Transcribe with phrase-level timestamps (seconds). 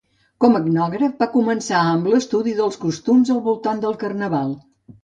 [0.43, 4.61] Com etnògraf, va començar amb l'estudi dels costums al voltant del carnaval.